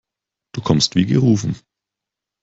[0.55, 1.55] Du kommst wie gerufen.